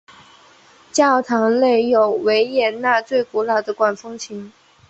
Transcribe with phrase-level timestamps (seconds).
[0.91, 4.51] 教堂内有维也纳最古老的管风琴。